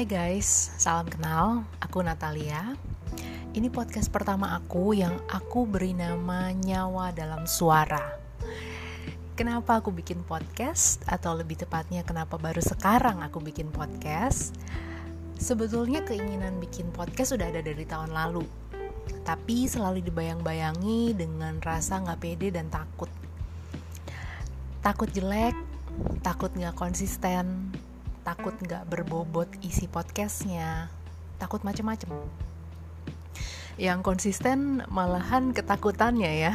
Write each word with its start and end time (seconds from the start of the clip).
Hai 0.00 0.08
guys, 0.08 0.72
salam 0.80 1.12
kenal. 1.12 1.68
Aku 1.76 2.00
Natalia. 2.00 2.72
Ini 3.52 3.68
podcast 3.68 4.08
pertama 4.08 4.56
aku 4.56 4.96
yang 4.96 5.12
aku 5.28 5.68
beri 5.68 5.92
nama 5.92 6.56
Nyawa 6.56 7.12
dalam 7.12 7.44
Suara. 7.44 8.16
Kenapa 9.36 9.76
aku 9.76 9.92
bikin 9.92 10.24
podcast 10.24 11.04
atau 11.04 11.36
lebih 11.36 11.60
tepatnya 11.60 12.00
kenapa 12.00 12.40
baru 12.40 12.64
sekarang 12.64 13.20
aku 13.20 13.44
bikin 13.44 13.68
podcast? 13.68 14.56
Sebetulnya 15.36 16.00
keinginan 16.00 16.56
bikin 16.64 16.88
podcast 16.96 17.36
sudah 17.36 17.52
ada 17.52 17.60
dari 17.60 17.84
tahun 17.84 18.16
lalu. 18.16 18.48
Tapi 19.20 19.68
selalu 19.68 20.00
dibayang-bayangi 20.00 21.12
dengan 21.12 21.60
rasa 21.60 22.00
nggak 22.00 22.24
pede 22.24 22.48
dan 22.48 22.72
takut. 22.72 23.12
Takut 24.80 25.12
jelek, 25.12 25.52
takut 26.24 26.48
nggak 26.56 26.72
konsisten, 26.72 27.68
takut 28.22 28.52
nggak 28.52 28.86
berbobot 28.88 29.48
isi 29.64 29.88
podcastnya, 29.88 30.92
takut 31.40 31.64
macem-macem. 31.64 32.12
Yang 33.80 34.00
konsisten 34.04 34.84
malahan 34.92 35.56
ketakutannya 35.56 36.32
ya. 36.48 36.54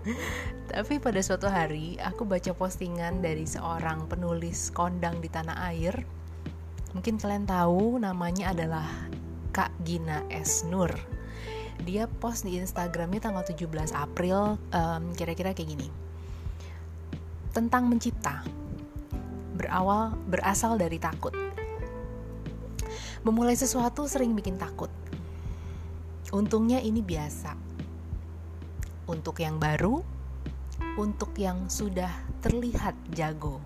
Tapi 0.72 1.00
pada 1.00 1.20
suatu 1.24 1.48
hari 1.48 1.96
aku 2.00 2.28
baca 2.28 2.52
postingan 2.52 3.24
dari 3.24 3.48
seorang 3.48 4.08
penulis 4.08 4.68
kondang 4.72 5.20
di 5.24 5.28
tanah 5.32 5.68
air. 5.72 6.04
Mungkin 6.92 7.16
kalian 7.16 7.48
tahu 7.48 7.96
namanya 8.00 8.52
adalah 8.52 8.88
Kak 9.52 9.72
Gina 9.84 10.24
S. 10.28 10.64
Nur. 10.68 10.92
Dia 11.88 12.04
post 12.08 12.44
di 12.44 12.60
Instagramnya 12.60 13.20
tanggal 13.20 13.44
17 13.48 13.96
April 13.96 14.60
um, 14.60 15.02
kira-kira 15.16 15.56
kayak 15.56 15.72
gini. 15.72 15.88
Tentang 17.52 17.88
mencipta 17.88 18.44
berawal 19.62 20.18
berasal 20.26 20.74
dari 20.74 20.98
takut. 20.98 21.30
Memulai 23.22 23.54
sesuatu 23.54 24.10
sering 24.10 24.34
bikin 24.34 24.58
takut. 24.58 24.90
Untungnya 26.34 26.82
ini 26.82 26.98
biasa. 26.98 27.54
Untuk 29.06 29.38
yang 29.38 29.62
baru, 29.62 30.02
untuk 30.98 31.38
yang 31.38 31.70
sudah 31.70 32.10
terlihat 32.42 32.98
jago. 33.14 33.62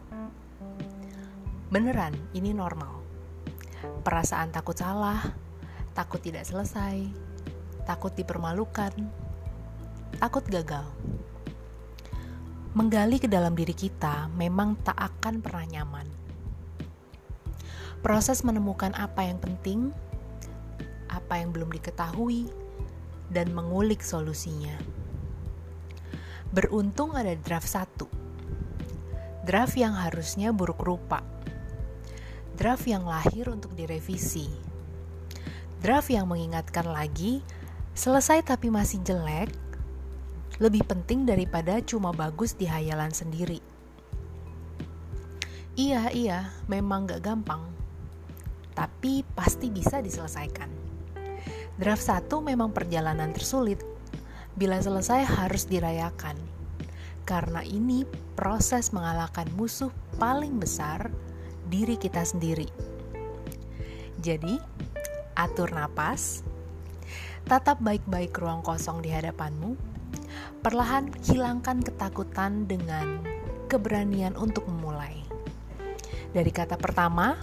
Beneran, 1.72 2.12
ini 2.36 2.52
normal. 2.52 3.00
Perasaan 4.04 4.52
takut 4.52 4.76
salah, 4.76 5.32
takut 5.96 6.20
tidak 6.20 6.44
selesai, 6.44 7.08
takut 7.88 8.12
dipermalukan, 8.12 8.92
takut 10.20 10.44
gagal 10.46 10.84
menggali 12.76 13.16
ke 13.16 13.24
dalam 13.24 13.56
diri 13.56 13.72
kita 13.72 14.28
memang 14.36 14.76
tak 14.84 15.00
akan 15.00 15.40
pernah 15.40 15.64
nyaman. 15.64 16.04
Proses 18.04 18.44
menemukan 18.44 18.92
apa 18.92 19.24
yang 19.24 19.40
penting, 19.40 19.96
apa 21.08 21.40
yang 21.40 21.56
belum 21.56 21.72
diketahui, 21.72 22.52
dan 23.32 23.48
mengulik 23.56 24.04
solusinya. 24.04 24.76
Beruntung 26.52 27.16
ada 27.16 27.32
draft 27.40 27.64
satu, 27.64 28.12
draft 29.48 29.72
yang 29.80 29.96
harusnya 29.96 30.52
buruk 30.52 30.84
rupa, 30.84 31.24
draft 32.60 32.84
yang 32.84 33.08
lahir 33.08 33.48
untuk 33.48 33.72
direvisi, 33.72 34.52
draft 35.80 36.12
yang 36.12 36.28
mengingatkan 36.28 36.84
lagi, 36.92 37.40
selesai 37.96 38.44
tapi 38.44 38.68
masih 38.68 39.00
jelek, 39.00 39.48
lebih 40.56 40.88
penting 40.88 41.28
daripada 41.28 41.84
cuma 41.84 42.16
bagus 42.16 42.56
di 42.56 42.64
hayalan 42.64 43.12
sendiri. 43.12 43.60
Iya, 45.76 46.08
iya, 46.16 46.48
memang 46.72 47.04
gak 47.04 47.20
gampang, 47.20 47.60
tapi 48.72 49.20
pasti 49.36 49.68
bisa 49.68 50.00
diselesaikan. 50.00 50.72
Draft 51.76 52.04
1 52.08 52.32
memang 52.40 52.72
perjalanan 52.72 53.36
tersulit, 53.36 53.84
bila 54.56 54.80
selesai 54.80 55.28
harus 55.28 55.68
dirayakan. 55.68 56.40
Karena 57.28 57.60
ini 57.60 58.08
proses 58.32 58.96
mengalahkan 58.96 59.44
musuh 59.52 59.92
paling 60.16 60.56
besar, 60.56 61.12
diri 61.68 62.00
kita 62.00 62.24
sendiri. 62.24 62.72
Jadi, 64.24 64.56
atur 65.36 65.76
napas, 65.76 66.40
tatap 67.44 67.76
baik-baik 67.84 68.32
ruang 68.40 68.64
kosong 68.64 69.04
di 69.04 69.12
hadapanmu, 69.12 69.95
Perlahan 70.60 71.14
hilangkan 71.22 71.84
ketakutan 71.84 72.66
dengan 72.66 73.22
keberanian 73.66 74.34
untuk 74.34 74.66
memulai. 74.70 75.26
Dari 76.34 76.50
kata 76.50 76.76
pertama, 76.76 77.38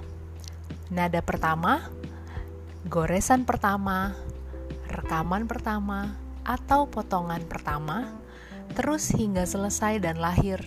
nada 0.92 1.20
pertama, 1.24 1.88
goresan 2.88 3.48
pertama, 3.48 4.14
rekaman 4.92 5.48
pertama, 5.48 6.14
atau 6.44 6.86
potongan 6.86 7.42
pertama, 7.48 8.12
terus 8.76 9.10
hingga 9.16 9.48
selesai 9.48 10.04
dan 10.04 10.20
lahir 10.20 10.60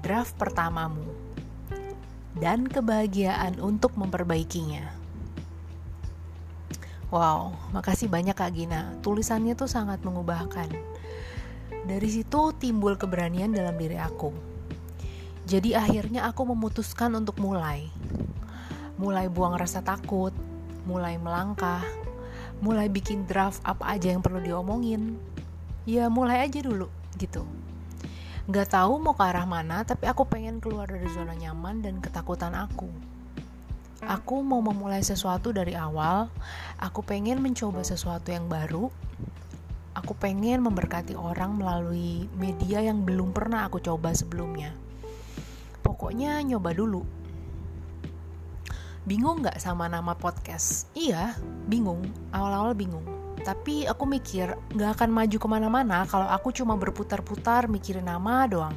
draft 0.00 0.38
pertamamu, 0.38 1.04
dan 2.38 2.64
kebahagiaan 2.64 3.60
untuk 3.60 3.98
memperbaikinya. 3.98 4.96
Wow, 7.10 7.58
makasih 7.74 8.06
banyak 8.06 8.38
Kak 8.38 8.54
Gina. 8.54 8.94
Tulisannya 9.02 9.58
tuh 9.58 9.66
sangat 9.66 9.98
mengubahkan 10.06 10.70
dari 11.90 12.06
situ 12.06 12.54
timbul 12.54 12.94
keberanian 12.94 13.50
dalam 13.50 13.74
diri 13.74 13.98
aku. 13.98 14.30
Jadi 15.42 15.74
akhirnya 15.74 16.22
aku 16.30 16.46
memutuskan 16.54 17.10
untuk 17.18 17.42
mulai. 17.42 17.90
Mulai 18.94 19.26
buang 19.26 19.58
rasa 19.58 19.82
takut, 19.82 20.30
mulai 20.86 21.18
melangkah, 21.18 21.82
mulai 22.62 22.86
bikin 22.86 23.26
draft 23.26 23.58
apa 23.66 23.98
aja 23.98 24.14
yang 24.14 24.22
perlu 24.22 24.38
diomongin. 24.38 25.18
Ya 25.82 26.06
mulai 26.06 26.46
aja 26.46 26.62
dulu 26.62 26.86
gitu. 27.18 27.42
Gak 28.46 28.70
tahu 28.70 29.02
mau 29.02 29.18
ke 29.18 29.26
arah 29.26 29.42
mana, 29.42 29.82
tapi 29.82 30.06
aku 30.06 30.30
pengen 30.30 30.62
keluar 30.62 30.86
dari 30.86 31.10
zona 31.10 31.34
nyaman 31.34 31.82
dan 31.82 31.98
ketakutan 31.98 32.54
aku. 32.54 32.86
Aku 34.06 34.46
mau 34.46 34.62
memulai 34.62 35.02
sesuatu 35.02 35.50
dari 35.50 35.74
awal, 35.74 36.30
aku 36.78 37.02
pengen 37.02 37.42
mencoba 37.42 37.82
sesuatu 37.82 38.30
yang 38.30 38.46
baru, 38.46 38.88
aku 39.94 40.14
pengen 40.14 40.62
memberkati 40.62 41.18
orang 41.18 41.58
melalui 41.58 42.30
media 42.38 42.78
yang 42.84 43.02
belum 43.02 43.34
pernah 43.34 43.66
aku 43.66 43.82
coba 43.82 44.14
sebelumnya. 44.14 44.74
Pokoknya 45.82 46.38
nyoba 46.46 46.70
dulu. 46.70 47.02
Bingung 49.08 49.42
gak 49.42 49.58
sama 49.58 49.88
nama 49.88 50.14
podcast? 50.14 50.86
Iya, 50.92 51.34
bingung. 51.66 52.04
Awal-awal 52.30 52.76
bingung. 52.76 53.02
Tapi 53.40 53.88
aku 53.88 54.04
mikir 54.04 54.52
gak 54.76 55.00
akan 55.00 55.10
maju 55.10 55.36
ke 55.40 55.48
mana-mana 55.48 56.04
kalau 56.04 56.28
aku 56.28 56.52
cuma 56.52 56.76
berputar-putar 56.76 57.66
mikirin 57.66 58.06
nama 58.06 58.44
doang. 58.44 58.76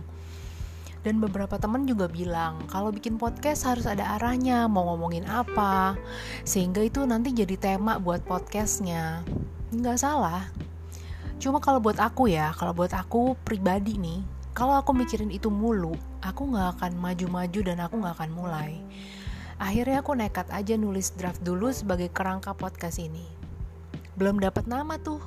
Dan 1.03 1.19
beberapa 1.19 1.59
temen 1.59 1.83
juga 1.83 2.07
bilang 2.07 2.63
kalau 2.71 2.87
bikin 2.87 3.19
podcast 3.19 3.67
harus 3.67 3.83
ada 3.83 4.15
arahnya, 4.15 4.71
mau 4.71 4.87
ngomongin 4.95 5.27
apa, 5.27 5.99
sehingga 6.47 6.79
itu 6.79 7.03
nanti 7.03 7.35
jadi 7.35 7.59
tema 7.59 7.99
buat 7.99 8.23
podcastnya. 8.23 9.19
Nggak 9.75 9.99
salah, 9.99 10.47
Cuma 11.43 11.59
kalau 11.59 11.83
buat 11.83 11.99
aku 11.99 12.31
ya, 12.31 12.55
kalau 12.55 12.71
buat 12.71 12.95
aku 12.95 13.35
pribadi 13.43 13.99
nih, 13.99 14.23
kalau 14.55 14.79
aku 14.79 14.95
mikirin 14.95 15.27
itu 15.27 15.51
mulu, 15.51 15.91
aku 16.23 16.47
nggak 16.47 16.79
akan 16.79 16.95
maju-maju 16.95 17.59
dan 17.67 17.83
aku 17.83 17.99
nggak 17.99 18.15
akan 18.15 18.31
mulai. 18.31 18.79
Akhirnya 19.59 19.99
aku 19.99 20.15
nekat 20.15 20.47
aja 20.55 20.79
nulis 20.79 21.11
draft 21.19 21.43
dulu 21.43 21.67
sebagai 21.75 22.07
kerangka 22.15 22.55
podcast 22.55 22.95
ini. 22.95 23.27
Belum 24.15 24.39
dapat 24.39 24.71
nama 24.71 24.95
tuh, 24.95 25.19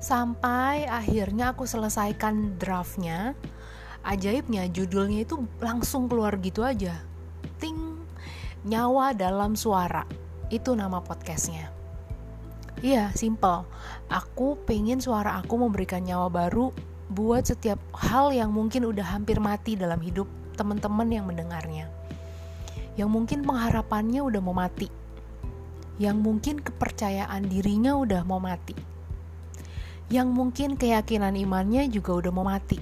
sampai 0.00 0.88
akhirnya 0.88 1.52
aku 1.52 1.68
selesaikan 1.68 2.56
draftnya. 2.56 3.36
Ajaibnya 4.00 4.64
judulnya 4.64 5.28
itu 5.28 5.44
langsung 5.60 6.08
keluar 6.08 6.40
gitu 6.40 6.64
aja. 6.64 6.96
Ting, 7.60 8.00
nyawa 8.64 9.12
dalam 9.12 9.52
suara. 9.60 10.08
Itu 10.48 10.72
nama 10.72 11.04
podcastnya. 11.04 11.79
Iya, 12.80 13.12
simple. 13.12 13.68
Aku 14.08 14.56
pengen 14.64 15.04
suara 15.04 15.36
aku 15.36 15.60
memberikan 15.60 16.00
nyawa 16.00 16.32
baru 16.32 16.72
buat 17.12 17.44
setiap 17.44 17.76
hal 17.92 18.32
yang 18.32 18.56
mungkin 18.56 18.88
udah 18.88 19.04
hampir 19.04 19.36
mati 19.36 19.76
dalam 19.76 20.00
hidup 20.00 20.24
teman-teman 20.56 21.12
yang 21.12 21.28
mendengarnya. 21.28 21.92
Yang 22.96 23.10
mungkin 23.12 23.44
pengharapannya 23.44 24.24
udah 24.24 24.40
mau 24.40 24.56
mati. 24.56 24.88
Yang 26.00 26.16
mungkin 26.24 26.56
kepercayaan 26.64 27.52
dirinya 27.52 28.00
udah 28.00 28.24
mau 28.24 28.40
mati. 28.40 28.72
Yang 30.08 30.28
mungkin 30.32 30.80
keyakinan 30.80 31.36
imannya 31.36 31.84
juga 31.92 32.16
udah 32.16 32.32
mau 32.32 32.48
mati. 32.48 32.80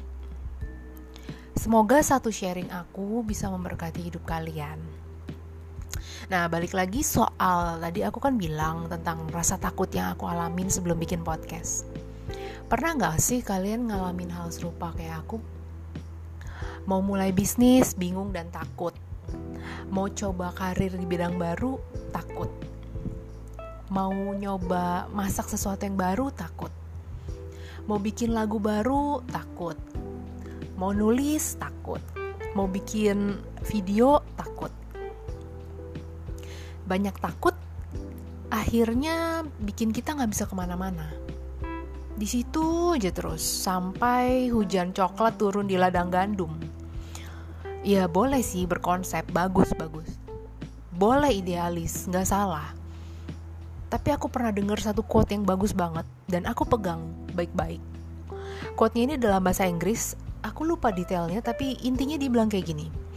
Semoga 1.58 1.98
satu 2.06 2.30
sharing 2.30 2.70
aku 2.70 3.26
bisa 3.26 3.50
memberkati 3.50 3.98
hidup 3.98 4.22
kalian. 4.22 4.78
Nah, 6.32 6.46
balik 6.46 6.74
lagi 6.74 7.04
soal 7.04 7.82
tadi 7.82 8.02
aku 8.02 8.18
kan 8.18 8.38
bilang 8.38 8.86
tentang 8.86 9.26
rasa 9.30 9.56
takut 9.58 9.88
yang 9.92 10.14
aku 10.14 10.26
alamin 10.26 10.70
sebelum 10.70 10.98
bikin 10.98 11.22
podcast. 11.22 11.88
Pernah 12.68 12.96
nggak 12.96 13.16
sih 13.22 13.40
kalian 13.40 13.88
ngalamin 13.88 14.32
hal 14.32 14.52
serupa 14.52 14.92
kayak 14.92 15.24
aku? 15.24 15.38
Mau 16.88 17.04
mulai 17.04 17.32
bisnis, 17.32 17.92
bingung 17.92 18.32
dan 18.32 18.48
takut. 18.48 18.96
Mau 19.88 20.08
coba 20.12 20.52
karir 20.52 20.92
di 20.92 21.04
bidang 21.04 21.36
baru, 21.36 21.80
takut. 22.12 22.48
mau 23.88 24.12
nyoba 24.12 25.08
masak 25.16 25.48
sesuatu 25.48 25.88
yang 25.88 25.96
baru 25.96 26.28
takut 26.28 26.68
mau 27.88 27.96
bikin 27.96 28.36
lagu 28.36 28.60
baru 28.60 29.24
takut 29.32 29.80
mau 30.76 30.92
nulis 30.92 31.56
takut 31.56 32.00
mau 32.52 32.68
bikin 32.68 33.40
video 33.64 34.20
takut 34.36 34.68
banyak 36.88 37.12
takut 37.20 37.52
akhirnya 38.48 39.44
bikin 39.60 39.92
kita 39.92 40.16
nggak 40.16 40.32
bisa 40.32 40.44
ke 40.48 40.56
mana-mana. 40.56 41.12
Di 42.18 42.26
situ 42.26 42.96
aja 42.96 43.12
terus 43.12 43.44
sampai 43.44 44.50
hujan 44.50 44.90
coklat 44.96 45.38
turun 45.38 45.68
di 45.68 45.76
ladang 45.76 46.10
gandum. 46.10 46.56
Ya 47.86 48.10
boleh 48.10 48.42
sih 48.42 48.64
berkonsep 48.64 49.28
bagus 49.30 49.70
bagus. 49.76 50.18
Boleh 50.96 51.30
idealis 51.30 52.08
nggak 52.10 52.26
salah. 52.26 52.74
Tapi 53.88 54.08
aku 54.12 54.26
pernah 54.32 54.50
dengar 54.50 54.80
satu 54.82 55.04
quote 55.04 55.32
yang 55.32 55.46
bagus 55.46 55.70
banget 55.76 56.04
dan 56.26 56.44
aku 56.48 56.66
pegang 56.66 57.04
baik-baik. 57.36 57.80
Quote-nya 58.74 59.14
ini 59.14 59.14
dalam 59.14 59.44
bahasa 59.44 59.64
Inggris 59.64 60.18
aku 60.42 60.66
lupa 60.66 60.90
detailnya 60.90 61.38
tapi 61.38 61.78
intinya 61.86 62.18
dibilang 62.18 62.50
kayak 62.50 62.66
gini 62.74 63.07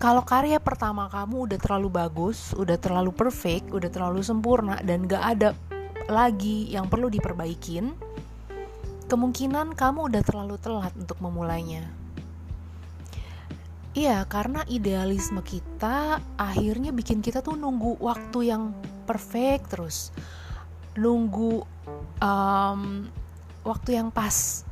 kalau 0.00 0.24
karya 0.24 0.56
pertama 0.56 1.12
kamu 1.12 1.44
udah 1.44 1.58
terlalu 1.60 1.92
bagus, 1.92 2.56
udah 2.56 2.80
terlalu 2.80 3.12
perfect, 3.12 3.68
udah 3.68 3.92
terlalu 3.92 4.24
sempurna 4.24 4.80
dan 4.80 5.04
gak 5.04 5.20
ada 5.36 5.52
lagi 6.08 6.72
yang 6.72 6.88
perlu 6.88 7.12
diperbaikin, 7.12 7.92
kemungkinan 9.12 9.76
kamu 9.76 10.08
udah 10.08 10.22
terlalu 10.24 10.56
telat 10.56 10.96
untuk 10.96 11.20
memulainya. 11.20 11.84
Iya, 13.92 14.24
karena 14.24 14.64
idealisme 14.72 15.44
kita 15.44 16.24
akhirnya 16.40 16.96
bikin 16.96 17.20
kita 17.20 17.44
tuh 17.44 17.60
nunggu 17.60 18.00
waktu 18.00 18.56
yang 18.56 18.72
perfect 19.04 19.76
terus, 19.76 20.16
nunggu 20.96 21.60
um, 22.24 23.04
waktu 23.68 24.00
yang 24.00 24.08
pas, 24.08 24.64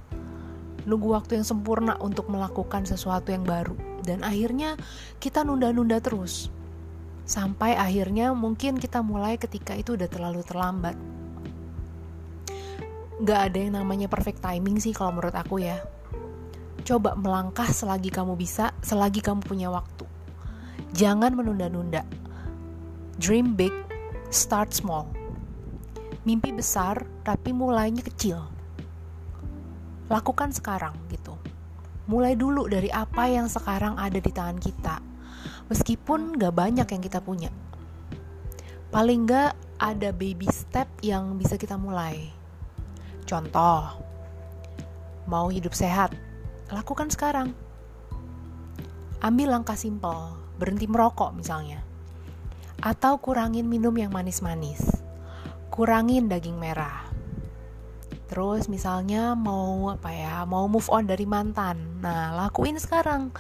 nunggu 0.89 1.21
waktu 1.21 1.37
yang 1.37 1.45
sempurna 1.45 2.01
untuk 2.01 2.33
melakukan 2.33 2.89
sesuatu 2.89 3.29
yang 3.29 3.45
baru 3.45 3.88
dan 4.03 4.23
akhirnya 4.27 4.75
kita 5.23 5.43
nunda-nunda 5.47 5.99
terus. 6.03 6.51
Sampai 7.29 7.77
akhirnya 7.77 8.33
mungkin 8.33 8.81
kita 8.81 9.05
mulai 9.05 9.37
ketika 9.37 9.77
itu 9.77 9.95
udah 9.95 10.09
terlalu 10.09 10.41
terlambat. 10.43 10.97
Gak 13.21 13.41
ada 13.53 13.59
yang 13.59 13.75
namanya 13.77 14.07
perfect 14.09 14.41
timing 14.41 14.81
sih 14.81 14.97
kalau 14.97 15.15
menurut 15.15 15.35
aku 15.37 15.61
ya. 15.63 15.83
Coba 16.83 17.13
melangkah 17.15 17.69
selagi 17.69 18.09
kamu 18.09 18.35
bisa 18.35 18.73
selagi 18.81 19.21
kamu 19.21 19.45
punya 19.45 19.69
waktu. 19.69 20.09
Jangan 20.97 21.37
menunda-nunda. 21.37 22.03
Dream 23.21 23.55
big 23.55 23.75
start 24.33 24.73
small. 24.73 25.07
Mimpi 26.25 26.51
besar 26.51 27.05
tapi 27.23 27.53
mulainya 27.53 28.01
kecil. 28.03 28.41
Lakukan 30.09 30.51
sekarang 30.57 30.97
gitu 31.13 31.38
Mulai 32.09 32.41
dulu 32.41 32.65
dari 32.73 32.89
apa 32.89 33.29
yang 33.29 33.53
sekarang 33.53 34.01
ada 34.01 34.17
di 34.17 34.33
tangan 34.33 34.57
kita, 34.57 34.97
meskipun 35.69 36.41
gak 36.41 36.57
banyak 36.57 36.89
yang 36.89 37.03
kita 37.05 37.21
punya. 37.21 37.53
Paling 38.89 39.29
gak 39.29 39.53
ada 39.77 40.09
baby 40.17 40.49
step 40.49 40.89
yang 41.05 41.37
bisa 41.37 41.61
kita 41.61 41.77
mulai. 41.77 42.33
Contoh, 43.29 44.01
mau 45.29 45.53
hidup 45.53 45.77
sehat, 45.77 46.17
lakukan 46.73 47.13
sekarang. 47.13 47.53
Ambil 49.21 49.53
langkah 49.53 49.77
simpel, 49.77 50.33
berhenti 50.57 50.89
merokok 50.89 51.37
misalnya. 51.37 51.85
Atau 52.81 53.21
kurangin 53.21 53.69
minum 53.69 53.93
yang 53.93 54.17
manis-manis. 54.17 54.81
Kurangin 55.69 56.33
daging 56.33 56.57
merah 56.57 57.08
Terus 58.29 58.69
misalnya 58.69 59.33
mau 59.33 59.89
apa 59.89 60.13
ya, 60.13 60.45
mau 60.45 60.69
move 60.69 60.87
on 60.93 61.09
dari 61.09 61.25
mantan. 61.25 62.01
Nah, 62.05 62.37
lakuin 62.37 62.77
sekarang. 62.77 63.33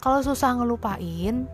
Kalau 0.00 0.24
susah 0.24 0.56
ngelupain, 0.56 1.44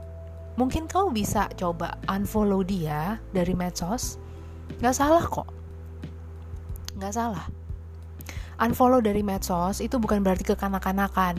mungkin 0.54 0.86
kau 0.86 1.10
bisa 1.10 1.50
coba 1.58 1.98
unfollow 2.06 2.62
dia 2.62 3.18
dari 3.34 3.52
medsos. 3.58 4.22
Gak 4.78 4.94
salah 4.94 5.26
kok. 5.26 5.50
Gak 7.02 7.12
salah. 7.12 7.46
Unfollow 8.62 9.02
dari 9.02 9.20
medsos 9.20 9.82
itu 9.82 9.98
bukan 9.98 10.22
berarti 10.22 10.46
kekanak-kanakan. 10.46 11.36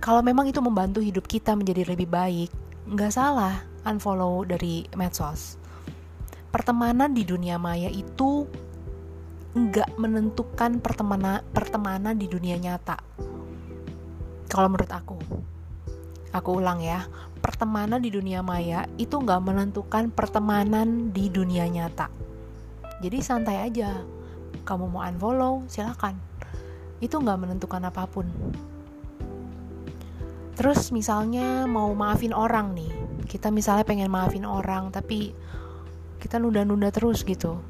Kalau 0.00 0.24
memang 0.24 0.48
itu 0.48 0.62
membantu 0.64 1.04
hidup 1.04 1.28
kita 1.28 1.52
menjadi 1.52 1.92
lebih 1.92 2.08
baik, 2.08 2.48
gak 2.94 3.12
salah 3.12 3.60
unfollow 3.84 4.46
dari 4.46 4.88
medsos. 4.96 5.60
Pertemanan 6.50 7.12
di 7.12 7.22
dunia 7.22 7.60
maya 7.60 7.92
itu 7.92 8.48
nggak 9.50 9.98
menentukan 9.98 10.78
pertemanan 10.78 11.42
pertemanan 11.50 12.14
di 12.14 12.30
dunia 12.30 12.54
nyata. 12.54 13.02
Kalau 14.46 14.70
menurut 14.70 14.90
aku, 14.94 15.18
aku 16.30 16.50
ulang 16.62 16.78
ya, 16.78 17.02
pertemanan 17.42 17.98
di 17.98 18.14
dunia 18.14 18.46
maya 18.46 18.86
itu 18.94 19.18
nggak 19.18 19.42
menentukan 19.42 20.14
pertemanan 20.14 21.10
di 21.10 21.26
dunia 21.26 21.66
nyata. 21.66 22.06
Jadi 23.02 23.18
santai 23.18 23.66
aja, 23.66 23.98
kamu 24.62 24.86
mau 24.86 25.02
unfollow 25.02 25.66
silakan. 25.66 26.14
Itu 27.02 27.18
nggak 27.18 27.38
menentukan 27.42 27.82
apa 27.90 28.06
pun. 28.06 28.30
Terus 30.54 30.94
misalnya 30.94 31.66
mau 31.66 31.90
maafin 31.96 32.36
orang 32.36 32.70
nih, 32.76 32.92
kita 33.26 33.50
misalnya 33.50 33.82
pengen 33.82 34.14
maafin 34.14 34.46
orang 34.46 34.94
tapi 34.94 35.34
kita 36.22 36.38
nunda-nunda 36.38 36.92
terus 36.94 37.24
gitu 37.26 37.69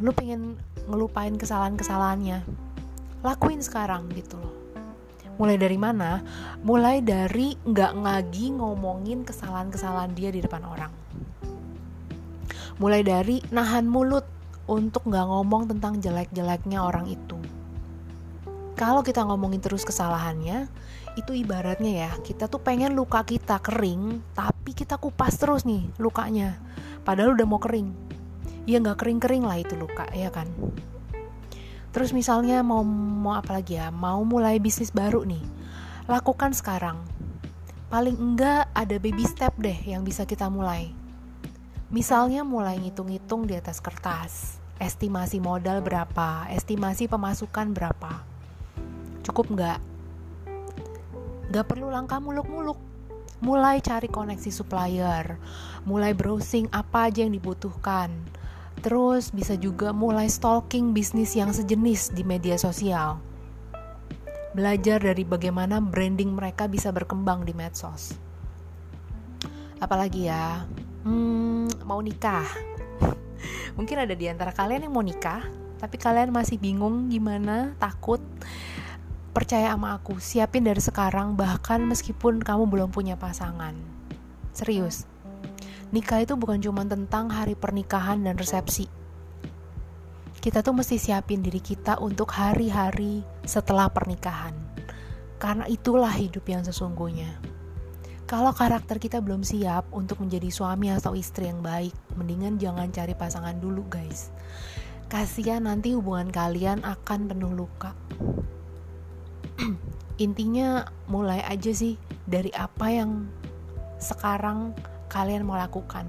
lu 0.00 0.16
pengen 0.16 0.56
ngelupain 0.88 1.36
kesalahan-kesalahannya. 1.36 2.40
Lakuin 3.20 3.60
sekarang 3.60 4.08
gitu 4.16 4.40
loh. 4.40 4.54
Mulai 5.36 5.56
dari 5.60 5.76
mana? 5.76 6.24
Mulai 6.64 7.04
dari 7.04 7.56
nggak 7.64 7.92
ngagi 8.04 8.56
ngomongin 8.56 9.24
kesalahan-kesalahan 9.24 10.12
dia 10.16 10.32
di 10.32 10.40
depan 10.40 10.64
orang. 10.64 10.92
Mulai 12.80 13.04
dari 13.04 13.44
nahan 13.52 13.84
mulut 13.84 14.24
untuk 14.64 15.04
nggak 15.04 15.26
ngomong 15.28 15.68
tentang 15.68 16.00
jelek-jeleknya 16.00 16.80
orang 16.80 17.04
itu. 17.08 17.36
Kalau 18.76 19.04
kita 19.04 19.20
ngomongin 19.28 19.60
terus 19.60 19.84
kesalahannya 19.84 20.68
itu 21.18 21.36
ibaratnya 21.36 22.08
ya 22.08 22.12
kita 22.24 22.48
tuh 22.48 22.62
pengen 22.62 22.96
luka 22.96 23.20
kita 23.26 23.60
kering 23.60 24.24
tapi 24.32 24.72
kita 24.72 24.96
kupas 24.96 25.36
terus 25.36 25.68
nih 25.68 25.84
lukanya. 26.00 26.56
Padahal 27.04 27.36
udah 27.36 27.44
mau 27.44 27.60
kering 27.60 28.09
ya 28.70 28.78
nggak 28.78 29.02
kering-kering 29.02 29.42
lah 29.42 29.58
itu 29.58 29.74
luka. 29.74 30.06
Ya 30.14 30.30
kan? 30.30 30.46
Terus 31.90 32.14
misalnya 32.14 32.62
mau 32.62 32.86
mau 32.86 33.34
apa 33.34 33.58
lagi 33.58 33.74
ya? 33.74 33.90
Mau 33.90 34.22
mulai 34.22 34.62
bisnis 34.62 34.94
baru 34.94 35.26
nih. 35.26 35.42
Lakukan 36.06 36.54
sekarang. 36.54 37.02
Paling 37.90 38.14
enggak 38.14 38.70
ada 38.70 38.96
baby 39.02 39.26
step 39.26 39.58
deh 39.58 39.74
yang 39.82 40.06
bisa 40.06 40.22
kita 40.22 40.46
mulai. 40.46 40.94
Misalnya 41.90 42.46
mulai 42.46 42.78
ngitung-ngitung 42.78 43.50
di 43.50 43.58
atas 43.58 43.82
kertas. 43.82 44.62
Estimasi 44.78 45.42
modal 45.42 45.82
berapa? 45.82 46.46
Estimasi 46.54 47.10
pemasukan 47.10 47.74
berapa? 47.74 48.22
Cukup 49.26 49.50
nggak? 49.50 49.78
Nggak 51.50 51.66
perlu 51.66 51.90
langkah 51.90 52.22
muluk-muluk. 52.22 52.78
Mulai 53.42 53.82
cari 53.82 54.06
koneksi 54.06 54.54
supplier. 54.54 55.34
Mulai 55.82 56.14
browsing 56.14 56.70
apa 56.70 57.10
aja 57.10 57.26
yang 57.26 57.34
dibutuhkan 57.34 58.14
Terus 58.80 59.34
bisa 59.34 59.58
juga 59.58 59.90
mulai 59.90 60.30
stalking 60.30 60.94
bisnis 60.94 61.34
yang 61.34 61.50
sejenis 61.50 62.14
di 62.14 62.22
media 62.22 62.54
sosial. 62.56 63.20
Belajar 64.56 65.02
dari 65.02 65.26
bagaimana 65.26 65.82
branding 65.82 66.32
mereka 66.32 66.70
bisa 66.70 66.94
berkembang 66.94 67.44
di 67.44 67.52
medsos. 67.52 68.14
Apalagi 69.82 70.30
ya, 70.30 70.64
hmm, 71.04 71.82
mau 71.82 71.98
nikah. 72.00 72.48
Mungkin 73.76 74.06
ada 74.06 74.14
di 74.16 74.26
antara 74.30 74.54
kalian 74.54 74.88
yang 74.88 74.94
mau 74.96 75.04
nikah, 75.04 75.44
tapi 75.80 75.96
kalian 75.96 76.30
masih 76.30 76.60
bingung 76.60 77.08
gimana, 77.08 77.72
takut. 77.80 78.20
Percaya 79.32 79.72
sama 79.72 79.96
aku, 79.96 80.20
siapin 80.20 80.66
dari 80.66 80.82
sekarang 80.82 81.38
bahkan 81.38 81.80
meskipun 81.86 82.42
kamu 82.44 82.66
belum 82.68 82.88
punya 82.92 83.16
pasangan. 83.16 83.72
Serius, 84.52 85.09
nikah 85.90 86.22
itu 86.22 86.34
bukan 86.38 86.62
cuma 86.62 86.86
tentang 86.86 87.30
hari 87.30 87.58
pernikahan 87.58 88.22
dan 88.22 88.38
resepsi. 88.38 88.86
Kita 90.40 90.64
tuh 90.64 90.72
mesti 90.72 90.96
siapin 90.96 91.44
diri 91.44 91.60
kita 91.60 92.00
untuk 92.00 92.32
hari-hari 92.32 93.20
setelah 93.44 93.92
pernikahan. 93.92 94.56
Karena 95.36 95.68
itulah 95.68 96.12
hidup 96.16 96.48
yang 96.48 96.64
sesungguhnya. 96.64 97.36
Kalau 98.24 98.54
karakter 98.54 99.02
kita 99.02 99.18
belum 99.18 99.42
siap 99.42 99.90
untuk 99.90 100.22
menjadi 100.22 100.48
suami 100.48 100.94
atau 100.94 101.18
istri 101.18 101.50
yang 101.50 101.60
baik, 101.60 101.92
mendingan 102.14 102.56
jangan 102.56 102.88
cari 102.88 103.12
pasangan 103.12 103.58
dulu, 103.58 103.84
guys. 103.90 104.30
Kasihan 105.10 105.66
nanti 105.66 105.98
hubungan 105.98 106.30
kalian 106.30 106.86
akan 106.86 107.26
penuh 107.26 107.50
luka. 107.50 107.90
Intinya 110.24 110.86
mulai 111.10 111.42
aja 111.42 111.74
sih 111.74 111.98
dari 112.30 112.54
apa 112.54 112.86
yang 112.88 113.26
sekarang 113.98 114.72
kalian 115.10 115.42
mau 115.42 115.58
lakukan. 115.58 116.06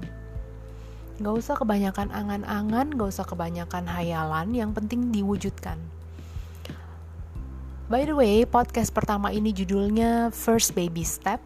Gak 1.18 1.34
usah 1.34 1.58
kebanyakan 1.58 2.14
angan-angan, 2.14 2.94
gak 2.94 3.10
usah 3.10 3.26
kebanyakan 3.26 3.90
hayalan, 3.90 4.54
yang 4.54 4.70
penting 4.70 5.10
diwujudkan. 5.10 5.76
By 7.90 8.08
the 8.08 8.14
way, 8.14 8.46
podcast 8.46 8.94
pertama 8.94 9.34
ini 9.34 9.52
judulnya 9.52 10.32
First 10.32 10.72
Baby 10.72 11.04
Step 11.04 11.42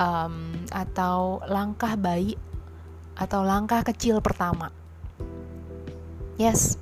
um, 0.00 0.54
atau 0.72 1.44
langkah 1.50 1.94
bayi 1.98 2.38
atau 3.20 3.44
langkah 3.44 3.84
kecil 3.84 4.24
pertama. 4.24 4.72
Yes, 6.40 6.80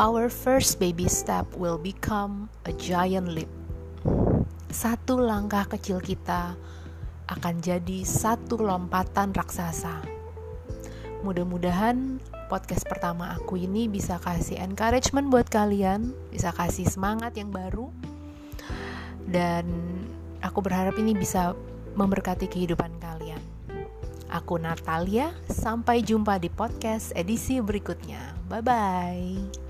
our 0.00 0.32
first 0.32 0.80
baby 0.80 1.12
step 1.12 1.44
will 1.60 1.76
become 1.76 2.48
a 2.64 2.72
giant 2.72 3.28
leap. 3.28 3.52
Satu 4.72 5.20
langkah 5.20 5.68
kecil 5.68 6.00
kita 6.00 6.56
akan 7.26 7.58
jadi 7.58 8.06
satu 8.06 8.62
lompatan 8.62 9.34
raksasa. 9.34 10.02
Mudah-mudahan 11.26 12.22
podcast 12.46 12.86
pertama 12.86 13.34
aku 13.34 13.58
ini 13.58 13.90
bisa 13.90 14.22
kasih 14.22 14.62
encouragement 14.62 15.26
buat 15.26 15.50
kalian, 15.50 16.14
bisa 16.30 16.54
kasih 16.54 16.86
semangat 16.86 17.34
yang 17.34 17.50
baru. 17.50 17.90
Dan 19.26 19.66
aku 20.38 20.62
berharap 20.62 20.94
ini 21.02 21.18
bisa 21.18 21.58
memberkati 21.98 22.46
kehidupan 22.46 22.94
kalian. 23.02 23.42
Aku 24.30 24.58
Natalia, 24.58 25.34
sampai 25.50 26.02
jumpa 26.02 26.38
di 26.38 26.50
podcast 26.50 27.14
edisi 27.14 27.58
berikutnya. 27.58 28.34
Bye 28.46 28.62
bye. 28.62 29.65